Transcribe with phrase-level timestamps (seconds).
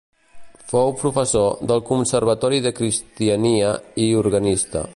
[0.69, 3.69] Fou professor del Conservatori de Cristiania
[4.07, 4.87] i organista.